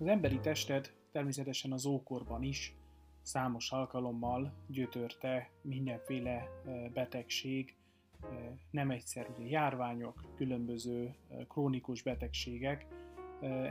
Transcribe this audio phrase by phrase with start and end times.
[0.00, 2.76] Az emberi testet természetesen az ókorban is
[3.22, 6.48] számos alkalommal gyötörte mindenféle
[6.92, 7.76] betegség,
[8.70, 11.14] nem egyszer ugye járványok, különböző
[11.48, 12.86] krónikus betegségek,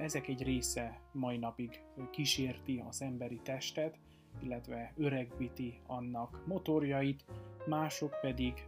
[0.02, 4.00] ezek egy része mai napig kísérti az emberi testet,
[4.42, 7.26] illetve öregbíti annak motorjait,
[7.66, 8.68] mások pedig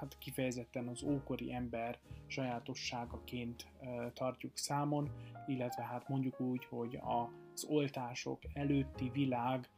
[0.00, 3.66] hát kifejezetten az ókori ember sajátosságaként
[4.14, 5.10] tartjuk számon,
[5.46, 9.68] illetve hát mondjuk úgy, hogy az oltások előtti világ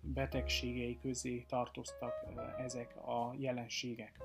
[0.00, 2.12] betegségei közé tartoztak
[2.58, 4.18] ezek a jelenségek.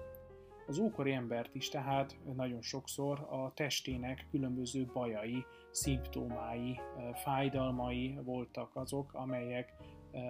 [0.68, 6.80] Az ókori embert is tehát nagyon sokszor a testének különböző bajai, szimptomái,
[7.14, 9.74] fájdalmai voltak azok, amelyek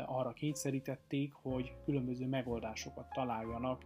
[0.05, 3.85] arra kényszerítették, hogy különböző megoldásokat találjanak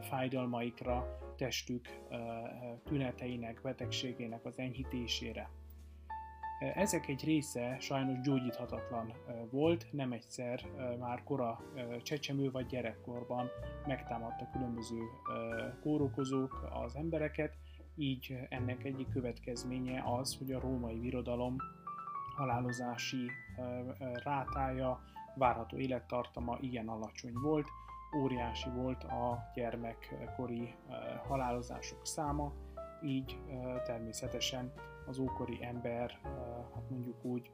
[0.00, 1.88] fájdalmaikra, testük
[2.84, 5.50] tüneteinek, betegségének az enyhítésére.
[6.74, 9.12] Ezek egy része sajnos gyógyíthatatlan
[9.50, 10.66] volt, nem egyszer
[10.98, 11.60] már kora
[12.02, 13.48] csecsemő vagy gyerekkorban
[13.86, 14.98] megtámadta különböző
[15.80, 17.56] kórokozók az embereket,
[17.96, 21.56] így ennek egyik következménye az, hogy a római birodalom
[22.36, 23.30] halálozási
[24.24, 25.00] rátája,
[25.38, 27.66] várható élettartama igen alacsony volt,
[28.16, 30.74] óriási volt a gyermekkori
[31.28, 32.52] halálozások száma,
[33.02, 33.38] így
[33.84, 34.72] természetesen
[35.06, 36.18] az ókori ember,
[36.74, 37.50] hát mondjuk úgy,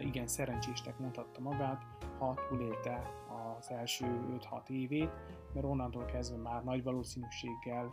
[0.00, 1.82] igen szerencsésnek mondhatta magát,
[2.18, 3.02] ha túlélte
[3.58, 5.10] az első 5-6 évét,
[5.54, 7.92] mert onnantól kezdve már nagy valószínűséggel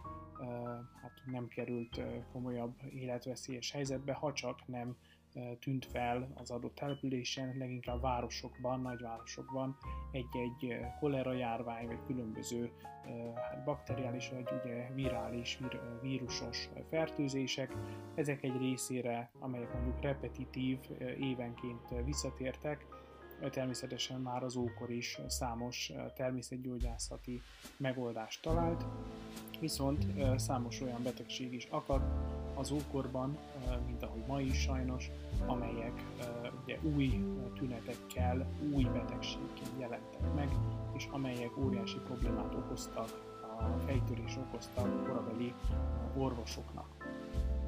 [1.02, 4.98] hát nem került komolyabb életveszélyes helyzetbe, ha csak nem
[5.60, 9.78] tűnt fel az adott településen, leginkább városokban, nagyvárosokban
[10.12, 12.72] egy-egy kolera járvány, vagy különböző
[13.36, 15.60] hát bakteriális, vagy ugye virális,
[16.02, 17.76] vírusos fertőzések.
[18.16, 20.80] Ezek egy részére, amelyek mondjuk repetitív
[21.20, 22.86] évenként visszatértek,
[23.52, 27.42] természetesen már az ókor is számos természetgyógyászati
[27.78, 28.86] megoldást talált,
[29.60, 30.06] viszont
[30.36, 32.02] számos olyan betegség is akad
[32.60, 33.38] az ókorban,
[33.86, 35.12] mint ahogy ma is sajnos,
[35.46, 36.04] amelyek
[36.64, 40.50] ugye új tünetekkel, új betegségként jelentek meg,
[40.94, 43.28] és amelyek óriási problémát okoztak,
[43.60, 45.54] a fejtörés okoztak korabeli
[46.18, 46.88] orvosoknak.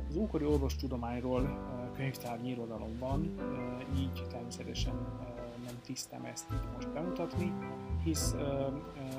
[0.09, 1.41] Az ókori orvostudományról
[1.96, 3.35] könyvtárnyi irodalomban,
[3.96, 4.94] így természetesen
[5.66, 7.53] nem tisztem ezt itt most bemutatni,
[8.03, 8.35] hisz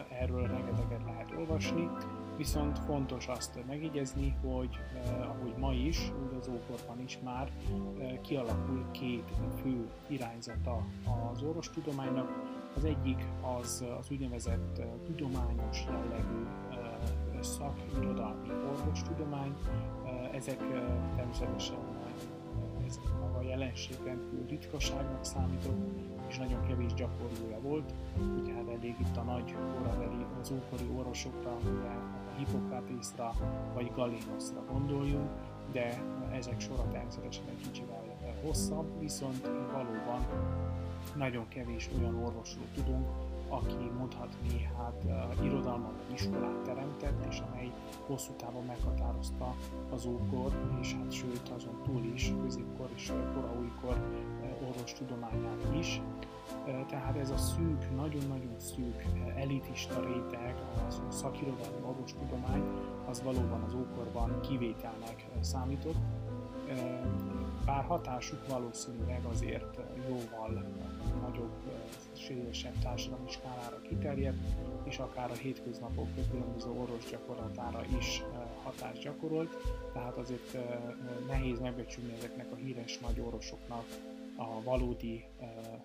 [0.09, 1.91] erről rengeteget lehet olvasni,
[2.37, 7.53] viszont fontos azt megjegyezni, hogy eh, ahogy ma is, úgy az ókorban is már
[7.99, 9.31] eh, kialakul két
[9.63, 10.87] fő irányzata
[11.33, 12.61] az orvostudománynak.
[12.77, 13.25] Az egyik
[13.59, 16.83] az az úgynevezett eh, tudományos jellegű eh,
[17.43, 19.55] szakirodalmi orvostudomány.
[20.05, 20.83] Eh, ezek eh,
[21.17, 25.91] természetesen eh, ez maga a jelenség rendkívül ritkaságnak számított,
[26.29, 27.95] és nagyon kevés gyakorlója volt,
[28.41, 31.91] ugye hát elég itt a nagy korabeli, az ókori orvosokra, ugye
[32.37, 33.33] Hippokratészra
[33.75, 35.31] vagy Galénoszra gondoljunk,
[35.73, 38.03] de ezek sora természetesen egy kicsivel
[38.43, 40.27] hosszabb, viszont valóban
[41.17, 43.07] nagyon kevés olyan orvosról tudunk,
[43.49, 47.73] aki mondhatni, hát uh, irodalmat vagy iskolát teremtett, és amely
[48.07, 49.55] hosszú távon meghatározta
[49.91, 56.01] az ókor, és hát sőt azon túl is, középkor és koraújkor uh, orvostudományát is
[56.89, 59.05] tehát ez a szűk, nagyon-nagyon szűk
[59.37, 60.55] elitista réteg,
[60.89, 62.63] a szakirodalmi orvostudomány,
[63.09, 65.97] az valóban az ókorban kivételnek számított,
[67.67, 70.65] bár hatásuk valószínűleg azért jóval
[71.21, 71.53] nagyobb,
[72.13, 74.39] sérülésebb társadalmi skálára kiterjedt,
[74.85, 78.23] és akár a hétköznapok különböző orvos gyakorlatára is
[78.63, 79.57] hatást gyakorolt,
[79.93, 80.57] tehát azért
[81.27, 83.85] nehéz megbecsülni ezeknek a híres nagy orvosoknak
[84.43, 85.25] a valódi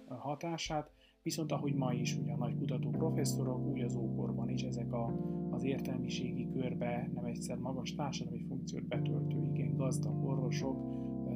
[0.07, 0.91] hatását,
[1.23, 5.13] viszont ahogy ma is ugye a nagy kutató professzorok, úgy az ókorban is ezek a,
[5.49, 10.77] az értelmiségi körbe nem egyszer magas társadalmi funkciót betöltő, igen gazdag orvosok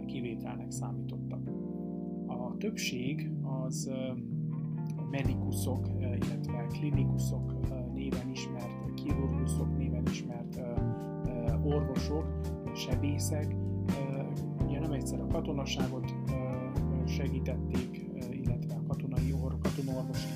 [0.05, 1.49] kivételnek számítottak.
[2.27, 3.91] A többség az
[5.09, 7.53] medikuszok, illetve klinikusok
[7.93, 10.61] néven ismert, kirurgusok néven ismert
[11.63, 12.25] orvosok,
[12.73, 13.55] sebészek,
[14.65, 16.13] ugye nem egyszer a katonaságot
[17.11, 20.30] segítették, illetve a katonai or, katonorvosként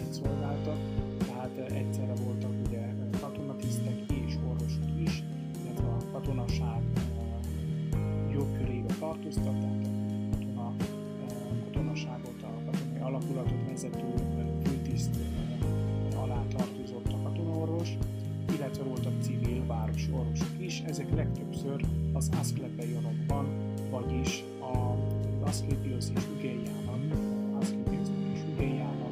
[25.95, 27.17] Aszklépios és Ügeiának,
[27.59, 29.11] Aszklépiosnak és Ügeiának,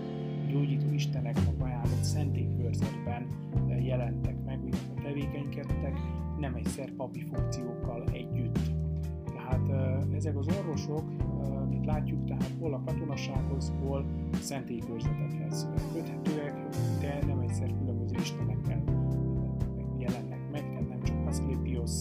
[0.52, 3.28] gyógyító isteneknek ajánlott szentélykörzetben
[3.82, 5.98] jelentek meg, illetve tevékenykedtek,
[6.40, 8.60] nem egyszer papi funkciókkal együtt.
[9.26, 9.70] Tehát
[10.16, 11.04] ezek az orvosok,
[11.70, 14.06] mint látjuk, tehát hol a katonasághoz, hol
[14.42, 16.68] szentélykörzetekhez köthetőek,
[17.02, 18.84] de nem egyszer különböző istenekkel
[19.98, 22.00] jelennek meg, tehát nem csak Aszklépios,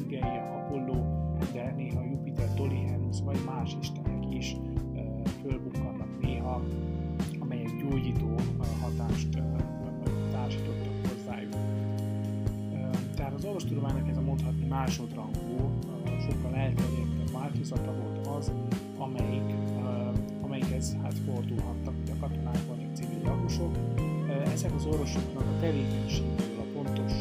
[0.00, 0.94] Ügeia, Apollo,
[1.52, 4.01] de néha Jupiter, Dolihenus vagy más istenek
[14.72, 15.70] másodrangú,
[16.04, 18.52] sokkal elterjedtebb változata volt az,
[18.98, 19.54] amelyik,
[20.40, 23.76] amelyikhez hát fordulhattak a katonák vagy a civil lakosok.
[24.52, 27.12] Ezek az orvosoknak a tevékenységről, a pontos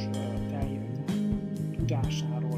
[1.77, 2.50] tudásáról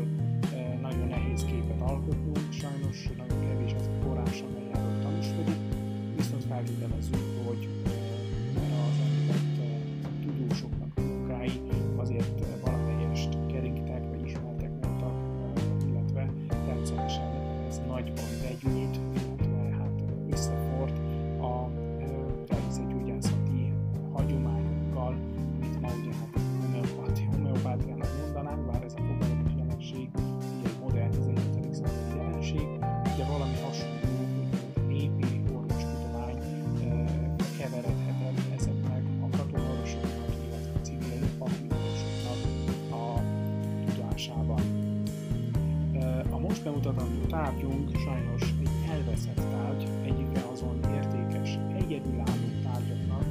[46.53, 53.25] most bemutatandó tárgyunk sajnos egy elveszett tárgy, egyike azon értékes, egyedülálló tárgyaknak,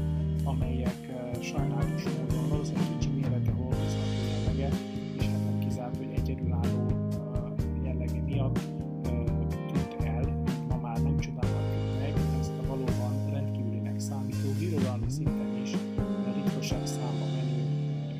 [0.45, 0.97] amelyek
[1.41, 4.69] sajnálatos módon valószínűleg kicsi mérete hordozható jellege,
[5.19, 6.87] és hát nem kizárt, hogy egyedülálló
[7.85, 8.59] jellege miatt
[9.73, 15.71] tűnt el, ma már nem csodálhatjuk meg ezt a valóban rendkívülinek számító birodalmi szinten is
[16.35, 17.63] ritkaság számba menő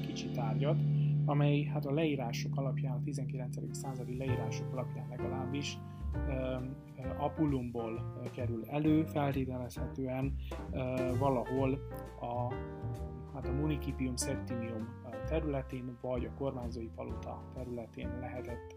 [0.07, 0.77] kicsi tárgyat,
[1.25, 3.57] amely hát a leírások alapján, a 19.
[3.71, 5.79] századi leírások alapján legalábbis
[7.19, 10.35] Apulumból kerül elő, feltételezhetően
[11.19, 11.79] valahol
[12.21, 12.55] a,
[13.35, 18.77] hát a Municipium Septimium területén, vagy a kormányzói palota területén lehetett,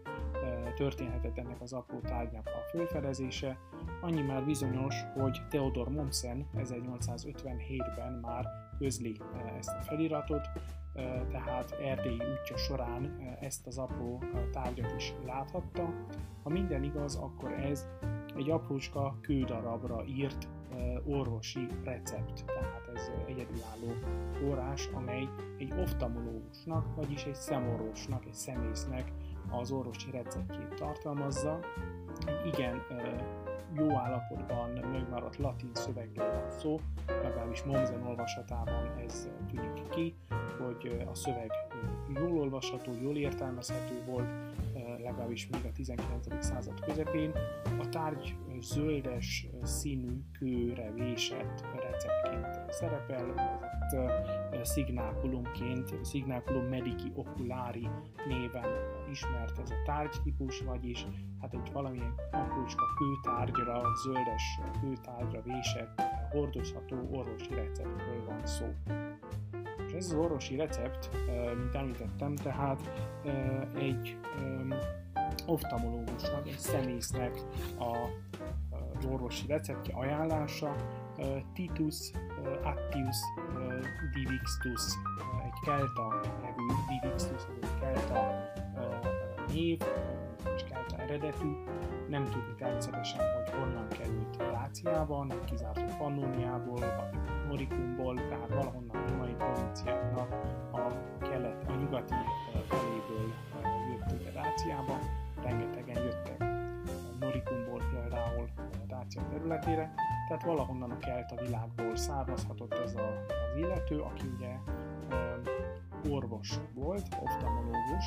[0.74, 3.58] történhetett ennek az apró tárgynak a fölfedezése.
[4.00, 8.46] Annyi már bizonyos, hogy Theodor Mommsen 1857-ben már
[8.78, 9.16] közli
[9.58, 10.48] ezt a feliratot,
[11.30, 15.94] tehát erdélyi útja során ezt az apró tárgyat is láthatta.
[16.42, 17.86] Ha minden igaz, akkor ez
[18.36, 20.48] egy aprócska kődarabra írt
[21.04, 23.94] orvosi recept, tehát ez egyedülálló
[24.32, 25.28] forrás, amely
[25.58, 29.12] egy oftalmológusnak, vagyis egy szemorvosnak, egy szemésznek
[29.50, 31.58] az orvosi receptjét tartalmazza.
[32.52, 32.82] Igen
[33.74, 40.14] jó állapotban megmaradt latin szövegről van szó, legalábbis Mommsen olvasatában ez tűnik ki,
[40.58, 41.50] hogy a szöveg
[42.14, 44.28] jól olvasható, jól értelmezhető volt,
[45.06, 46.44] legalábbis még a 19.
[46.44, 47.32] század közepén.
[47.78, 53.34] A tárgy zöldes színű kőre vésett receptként szerepel,
[54.50, 57.88] ez szignákulumként, szignákulum medici oculari
[58.26, 58.68] néven
[59.10, 61.06] ismert ez a tárgytípus, vagyis
[61.40, 68.66] hát egy valamilyen aprócska kőtárgyra, zöldes kőtárgyra vésett, hordozható orvosi receptről van szó.
[69.96, 71.10] Ez az orvosi recept,
[71.56, 72.80] mint említettem, tehát
[73.78, 74.18] egy
[75.46, 77.40] oftalmológusnak, egy szemésznek
[77.78, 78.08] a
[79.10, 80.74] orvosi receptje ajánlása
[81.54, 82.10] Titus
[82.62, 83.16] Attius
[84.14, 84.82] Divixtus,
[85.44, 88.50] egy kelta nevű Divixtus, egy kelta
[89.52, 89.80] név,
[90.56, 91.52] és kelta eredetű.
[92.08, 99.32] Nem tudni természetesen, hogy honnan került Dáciában, kizárt, Pannoniából, vagy Norikumból, tehát valahonnan a mai
[99.32, 100.30] provinciáknak
[100.72, 102.14] a kelet, a nyugati
[102.68, 103.32] feléből
[103.92, 104.98] jött ugye Dáciába.
[105.42, 106.44] Rengetegen jöttek
[107.20, 108.48] Norikumból például
[108.86, 109.94] Dácia területére,
[110.28, 114.54] tehát valahonnan a kelt a világból származhatott ez a, az illető, aki ugye
[116.10, 118.04] orvos volt, oftalmológus,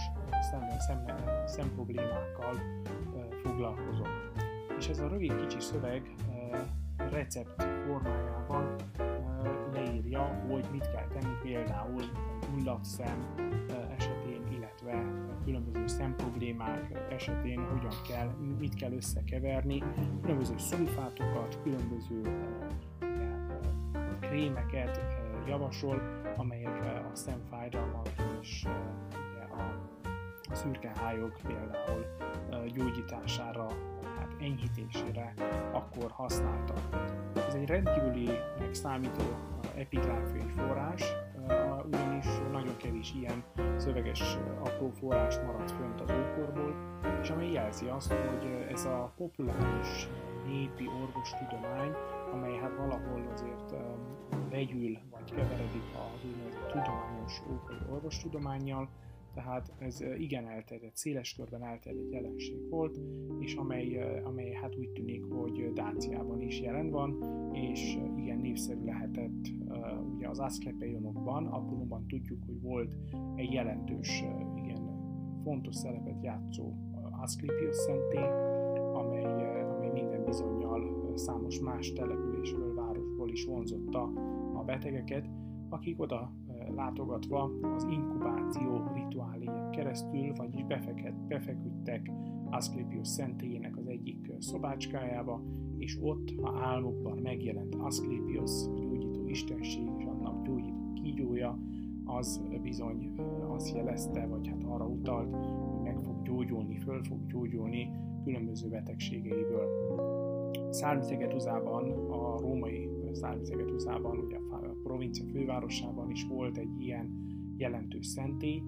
[0.51, 1.05] szem, szem,
[1.45, 2.55] szemproblémákkal
[3.43, 4.43] foglalkozott.
[4.77, 6.15] És ez a rövid kicsi szöveg
[7.11, 8.75] recept formájában
[10.09, 12.03] leírja, hogy mit kell tenni például
[12.51, 13.35] hullott szem
[13.97, 15.03] esetén, illetve
[15.43, 19.83] különböző szemproblémák esetén hogyan kell, mit kell összekeverni,
[20.21, 22.21] különböző szulfátokat, különböző
[24.19, 24.99] krémeket
[25.47, 26.01] javasol,
[26.37, 28.07] amelyek a szemfájdalmak
[28.41, 28.65] és
[30.49, 32.05] a szürke hályok például
[32.73, 33.67] gyógyítására
[34.17, 35.33] hát enyhítésére
[35.71, 36.79] akkor használtak.
[37.47, 38.29] Ez egy rendkívüli
[38.71, 39.23] számító
[39.79, 41.03] epigráfiai forrás,
[41.85, 43.43] ugyanis nagyon kevés ilyen
[43.77, 46.75] szöveges apró forrás maradt fönt az ókorból,
[47.21, 50.07] és amely jelzi azt, hogy ez a populáris
[50.47, 51.91] népi orvostudomány,
[52.33, 53.75] amely hát valahol azért
[54.49, 58.89] vegyül vagy keveredik az úgynevezett tudományos ókori orvostudományjal,
[59.33, 62.99] tehát ez igen elterjedt, széles körben elterjedt jelenség volt,
[63.39, 67.97] és amely, amely hát úgy tűnik, hogy Dáciában is jelen van, és
[68.29, 69.47] igen népszerű lehetett
[70.15, 72.95] ugye az Aszklepeionokban, Apollonban tudjuk, hogy volt
[73.35, 74.23] egy jelentős,
[74.55, 74.89] igen
[75.43, 76.73] fontos szerepet játszó
[77.21, 78.29] Aszklepios szentély,
[78.93, 79.23] amely,
[79.63, 84.01] amely minden bizonyal számos más településről, városból is vonzotta
[84.53, 85.29] a betegeket,
[85.69, 86.33] akik oda
[86.75, 92.11] látogatva az inkubáció rituáléján keresztül, vagyis befeket, befeküdtek
[92.49, 95.43] Aszklépios szentélyének az egyik szobácskájába,
[95.77, 101.59] és ott a álmokban megjelent Aszklépios, a gyógyító istenség és annak gyógyító kígyója,
[102.05, 103.15] az bizony
[103.47, 107.91] azt jelezte, vagy hát arra utalt, hogy meg fog gyógyulni, föl fog gyógyulni
[108.23, 109.67] különböző betegségeiből.
[110.69, 114.38] Szárnyszegetuzában, a római Szárnyszegetuzában, ugye
[114.89, 117.09] provincia fővárosában is volt egy ilyen
[117.57, 118.63] jelentős szentély.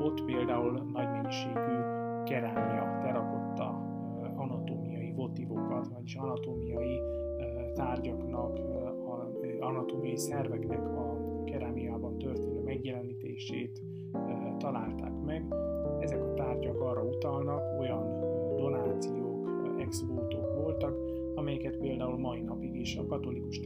[0.00, 1.78] Ott például nagy mennyiségű
[2.24, 3.66] kerámia, terakotta,
[4.36, 7.00] anatómiai votívokat, vagyis anatómiai
[7.74, 8.58] tárgyaknak,
[9.60, 13.82] anatómiai szerveknek a kerámiában történő megjelenítését
[14.58, 15.44] találták meg.
[16.00, 18.20] Ezek a tárgyak arra utalnak, olyan
[18.56, 20.96] donációk, exvótok voltak,
[21.34, 23.60] amelyeket például mai napig is a katolikus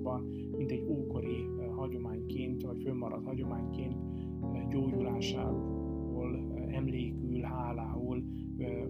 [0.00, 0.22] templomokban,
[0.56, 3.96] mint egy ókori hagyományként, vagy fönnmaradt hagyományként
[4.68, 8.24] gyógyulásából emlékül, hálául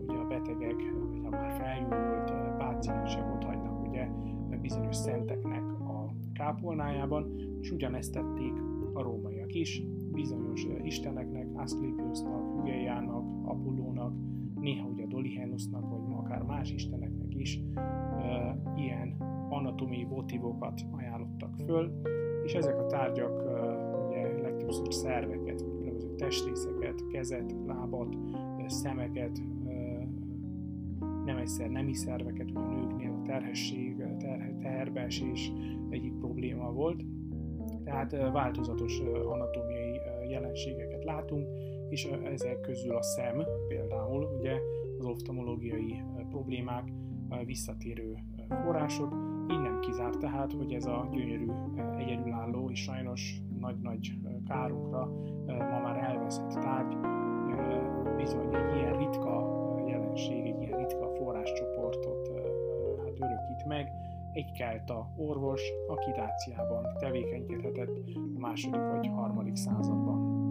[0.07, 4.09] ugye a betegek, vagy a már felgyógyult páciensek ott hagynak ugye
[4.61, 8.53] bizonyos szenteknek a kápolnájában, és ugyanezt tették
[8.93, 14.15] a rómaiak is, bizonyos isteneknek, Aszklépiosnak, Hügeiának, Apollónak,
[14.61, 17.61] néha ugye Dolihenusnak, vagy akár más isteneknek is
[18.77, 19.17] ilyen
[19.49, 22.01] anatómiai votívokat ajánlottak föl,
[22.45, 23.43] és ezek a tárgyak
[24.09, 28.17] ugye legtöbbször szerveket, vagy különböző testrészeket, kezet, lábat,
[28.67, 29.43] szemeket,
[31.25, 35.53] nem egyszer nemi szerveket, ugye a nőknél a terhesség, ter, teherbeesés
[35.89, 37.05] egyik probléma volt.
[37.85, 41.47] Tehát változatos anatómiai jelenségeket látunk,
[41.91, 44.59] és ezek közül a szem például, ugye
[44.99, 46.93] az oftalmológiai problémák
[47.45, 48.15] visszatérő
[48.49, 49.15] források,
[49.51, 51.51] így nem kizárt tehát, hogy ez a gyönyörű,
[51.97, 54.13] egyedülálló és sajnos nagy-nagy
[54.47, 55.05] kárunkra
[55.47, 56.97] ma már elveszett tárgy
[58.17, 62.29] bizony egy ilyen ritka jelenség, egy ilyen ritka forráscsoportot
[62.99, 63.89] hát örökít meg,
[64.33, 67.99] egy kelta orvos, aki Dáciában tevékenykedhetett
[68.37, 70.50] a második vagy harmadik században.